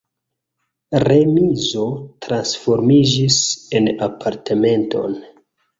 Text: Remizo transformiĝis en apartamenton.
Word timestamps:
Remizo 1.03 1.85
transformiĝis 2.27 3.41
en 3.81 3.95
apartamenton. 4.11 5.21